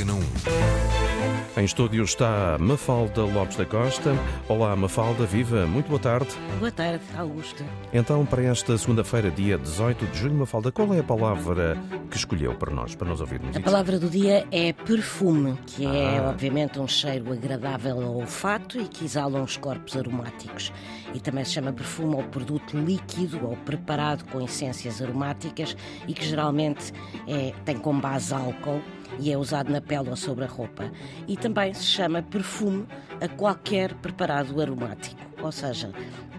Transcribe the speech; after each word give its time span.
Antena 0.00 0.14
1. 0.14 1.60
Em 1.60 1.64
estúdio 1.64 2.02
está 2.04 2.56
Mafalda 2.58 3.22
Lopes 3.22 3.56
da 3.56 3.66
Costa. 3.66 4.14
Olá, 4.48 4.74
Mafalda, 4.74 5.26
viva, 5.26 5.66
muito 5.66 5.88
boa 5.88 5.98
tarde. 6.00 6.30
Boa 6.58 6.72
tarde, 6.72 7.02
Augusto. 7.18 7.62
Então, 7.92 8.24
para 8.24 8.42
esta 8.44 8.78
segunda-feira, 8.78 9.30
dia 9.30 9.58
18 9.58 10.06
de 10.06 10.18
julho, 10.18 10.34
Mafalda, 10.34 10.72
qual 10.72 10.94
é 10.94 11.00
a 11.00 11.04
palavra 11.04 11.76
que 12.10 12.16
escolheu 12.16 12.54
para 12.54 12.70
nós, 12.72 12.94
para 12.94 13.08
nós 13.08 13.20
ouvirmos 13.20 13.56
A 13.56 13.60
palavra 13.60 13.98
do 13.98 14.08
dia 14.10 14.46
é 14.50 14.72
perfume, 14.72 15.56
que 15.66 15.86
é 15.86 16.18
Ah. 16.18 16.30
obviamente 16.30 16.78
um 16.80 16.88
cheiro 16.88 17.32
agradável 17.32 18.02
ao 18.02 18.16
olfato 18.16 18.80
e 18.80 18.86
que 18.88 19.04
exala 19.04 19.40
uns 19.40 19.56
corpos 19.56 19.96
aromáticos. 19.96 20.72
E 21.14 21.20
também 21.20 21.44
se 21.44 21.52
chama 21.52 21.72
perfume 21.72 22.16
ao 22.16 22.24
produto 22.24 22.76
líquido 22.76 23.38
ou 23.46 23.56
preparado 23.58 24.24
com 24.26 24.40
essências 24.40 25.00
aromáticas 25.00 25.76
e 26.08 26.12
que 26.12 26.24
geralmente 26.26 26.92
é- 27.28 27.52
tem 27.64 27.76
como 27.78 28.00
base 28.00 28.34
álcool 28.34 28.80
e 29.18 29.32
é 29.32 29.36
usado 29.38 29.70
na 29.72 29.80
pele 29.80 30.10
ou 30.10 30.16
sobre 30.16 30.44
a 30.44 30.48
roupa. 30.48 30.90
E 31.28 31.36
também 31.36 31.72
se 31.74 31.84
chama 31.84 32.22
perfume 32.22 32.86
a 33.20 33.28
qualquer 33.28 33.94
preparado 33.94 34.60
aromático, 34.60 35.20
ou 35.42 35.52
seja, 35.52 35.90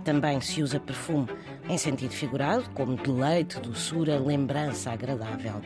também 0.04 0.42
se 0.42 0.64
usa 0.64 0.80
perfume 0.80 1.28
em 1.72 1.78
sentido 1.78 2.12
figurado, 2.12 2.70
como 2.74 2.98
deleite, 2.98 3.58
doçura, 3.62 4.20
lembrança 4.20 4.92
agradável. 4.92 5.62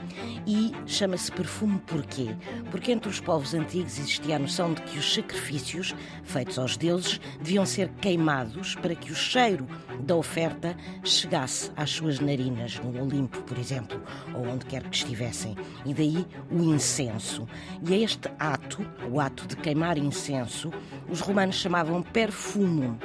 E 0.46 0.72
chama-se 0.86 1.32
perfume 1.32 1.80
porquê? 1.80 2.27
Porque 2.70 2.91
entre 2.91 3.09
os 3.09 3.20
povos 3.20 3.55
antigos 3.55 3.98
existia 3.98 4.36
a 4.36 4.40
noção 4.40 4.72
de 4.76 4.84
que 4.84 4.99
os 4.99 5.16
sacrifícios 5.16 5.96
feitos 6.23 6.60
aos 6.60 6.77
deuses 6.77 7.20
deviam 7.40 7.66
ser 7.66 7.90
queimados 7.99 8.76
para 8.76 8.94
que 8.94 9.12
o 9.12 9.16
cheiro 9.16 9.68
da 9.99 10.16
oferta 10.16 10.77
chegasse 11.04 11.72
às 11.76 11.90
suas 11.90 12.20
narinas, 12.20 12.80
no 12.80 13.02
Olimpo, 13.02 13.41
por 13.41 13.58
exemplo, 13.58 13.99
ou 14.35 14.48
onde 14.48 14.63
quer 14.68 14.84
que 14.84 14.98
estivessem. 14.98 15.55
E 15.88 15.91
daí 15.91 16.24
o 16.52 16.62
incenso. 16.72 17.48
E 17.82 17.96
a 17.96 17.98
este 17.98 18.30
ato, 18.38 18.85
o 19.10 19.20
ato 19.20 19.48
de 19.48 19.55
queimar 19.55 19.98
incenso, 19.98 20.72
os 21.10 21.20
romanos 21.20 21.55
chamavam 21.55 22.04
perfumum, 22.04 22.96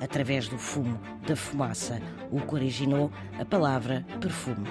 através 0.00 0.48
do 0.48 0.58
fumo, 0.58 0.98
da 1.26 1.36
fumaça, 1.36 2.00
o 2.30 2.40
que 2.40 2.54
originou 2.54 3.10
a 3.38 3.44
palavra 3.44 4.06
perfume. 4.20 4.66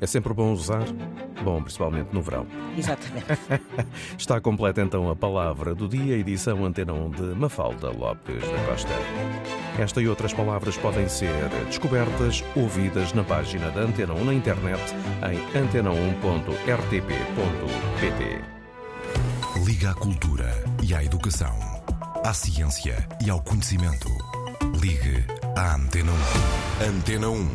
É 0.00 0.06
sempre 0.06 0.32
bom 0.32 0.52
usar? 0.52 0.84
Bom, 1.44 1.60
principalmente 1.62 2.08
no 2.12 2.22
verão. 2.22 2.46
Exatamente. 2.76 3.26
Está 4.16 4.40
completa 4.40 4.80
então 4.80 5.10
a 5.10 5.16
palavra 5.16 5.74
do 5.74 5.86
dia, 5.86 6.16
edição 6.16 6.64
Antena 6.64 6.94
1 6.94 7.10
de 7.10 7.22
Mafalda 7.34 7.90
Lopes 7.90 8.40
da 8.40 8.64
Costa. 8.66 8.94
Esta 9.78 10.00
e 10.00 10.08
outras 10.08 10.32
palavras 10.32 10.78
podem 10.78 11.06
ser 11.06 11.50
descobertas, 11.66 12.42
ouvidas 12.56 13.12
na 13.12 13.22
página 13.22 13.70
da 13.70 13.82
Antena 13.82 14.14
1 14.14 14.24
na 14.24 14.32
internet 14.32 14.80
em 15.30 15.38
antena1.rtp.pt. 15.58 18.40
Liga 19.66 19.90
à 19.90 19.94
cultura 19.94 20.64
e 20.82 20.94
à 20.94 21.04
educação. 21.04 21.79
À 22.22 22.34
ciência 22.34 22.94
e 23.24 23.30
ao 23.30 23.40
conhecimento. 23.40 24.08
Ligue 24.80 25.24
à 25.56 25.74
Antena 25.74 26.12
1. 26.12 26.86
Antena 26.88 27.30
1. 27.30 27.50